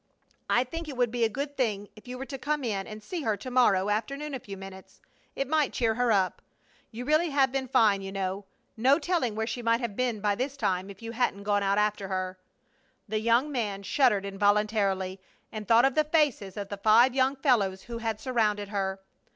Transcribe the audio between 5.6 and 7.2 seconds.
cheer her up. You